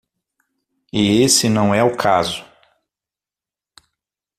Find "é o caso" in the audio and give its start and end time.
1.75-2.43